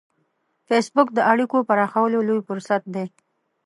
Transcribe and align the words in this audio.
فېسبوک 0.67 1.07
د 1.13 1.19
اړیکو 1.31 1.57
پراخولو 1.69 2.19
لوی 2.27 2.41
فرصت 2.47 2.81
دی 2.93 3.05